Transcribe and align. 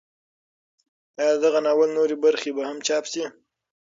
ایا 1.19 1.31
د 1.33 1.37
دغه 1.45 1.59
ناول 1.65 1.89
نورې 1.97 2.15
برخې 2.25 2.51
به 2.55 2.63
هم 2.69 2.77
چاپ 2.87 3.05
شي؟ 3.11 3.23